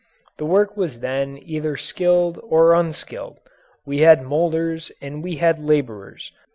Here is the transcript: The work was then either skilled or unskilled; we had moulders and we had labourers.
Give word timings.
The 0.39 0.47
work 0.47 0.75
was 0.75 1.01
then 1.01 1.37
either 1.43 1.77
skilled 1.77 2.39
or 2.41 2.73
unskilled; 2.73 3.37
we 3.85 3.99
had 3.99 4.23
moulders 4.23 4.91
and 4.99 5.23
we 5.23 5.35
had 5.35 5.59
labourers. 5.63 6.31